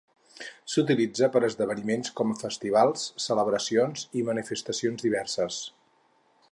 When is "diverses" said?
5.09-5.63